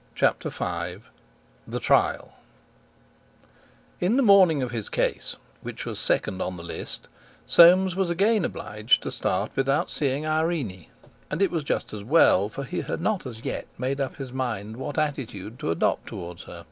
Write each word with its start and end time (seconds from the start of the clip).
'"CHAPTER 0.14 0.50
V 0.50 0.98
THE 1.66 1.80
TRIAL 1.80 2.34
In 3.98 4.16
the 4.18 4.22
morning 4.22 4.60
of 4.60 4.72
his 4.72 4.90
case, 4.90 5.36
which 5.62 5.86
was 5.86 5.98
second 5.98 6.42
in 6.42 6.56
the 6.58 6.62
list, 6.62 7.08
Soames 7.46 7.96
was 7.96 8.10
again 8.10 8.44
obliged 8.44 9.02
to 9.04 9.10
start 9.10 9.52
without 9.56 9.90
seeing 9.90 10.26
Irene, 10.26 10.84
and 11.30 11.40
it 11.40 11.50
was 11.50 11.64
just 11.64 11.94
as 11.94 12.04
well, 12.04 12.50
for 12.50 12.64
he 12.64 12.82
had 12.82 13.00
not 13.00 13.24
as 13.24 13.42
yet 13.42 13.68
made 13.78 14.02
up 14.02 14.16
his 14.16 14.34
mind 14.34 14.76
what 14.76 14.98
attitude 14.98 15.58
to 15.60 15.70
adopt 15.70 16.06
towards 16.08 16.42
her. 16.42 16.66